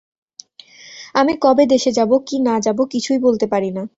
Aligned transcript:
আমি 1.15 1.33
কবে 1.41 1.63
দেশে 1.65 1.91
যাব, 1.91 2.11
কি 2.27 2.35
না 2.39 2.55
যাব, 2.59 2.79
কিছুই 2.85 3.19
বলতে 3.19 3.45
পারি 3.47 3.69
না। 3.71 3.83